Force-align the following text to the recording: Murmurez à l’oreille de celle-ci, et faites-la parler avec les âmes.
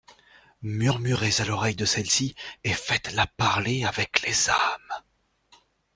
Murmurez 0.63 1.41
à 1.41 1.45
l’oreille 1.45 1.75
de 1.75 1.85
celle-ci, 1.85 2.33
et 2.63 2.73
faites-la 2.73 3.27
parler 3.27 3.83
avec 3.83 4.23
les 4.23 4.49
âmes. 4.49 4.93